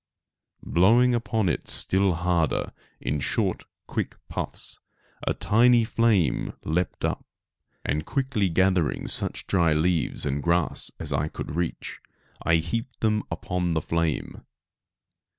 [0.65, 4.79] Blowing upon it still harder, in short quick puffs,
[5.27, 7.23] a tiny flame leaped up;
[7.85, 12.01] and quickly gathering such dry leaves and grass as I could reach,
[12.41, 14.43] I heaped them upon the flame.